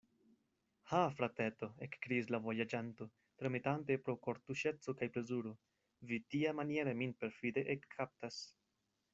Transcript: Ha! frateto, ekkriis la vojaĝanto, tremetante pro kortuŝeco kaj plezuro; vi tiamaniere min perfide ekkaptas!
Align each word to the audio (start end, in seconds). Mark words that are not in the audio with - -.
Ha! 0.91 0.99
frateto, 1.17 1.67
ekkriis 1.87 2.31
la 2.35 2.39
vojaĝanto, 2.45 3.07
tremetante 3.43 3.99
pro 4.07 4.17
kortuŝeco 4.29 4.97
kaj 5.03 5.11
plezuro; 5.19 5.55
vi 6.13 6.23
tiamaniere 6.35 6.99
min 7.03 7.15
perfide 7.23 7.67
ekkaptas! 7.77 8.45